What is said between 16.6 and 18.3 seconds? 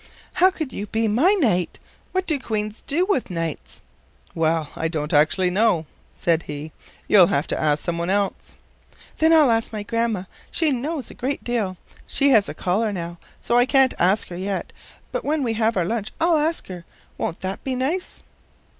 her. Won't that be nice?"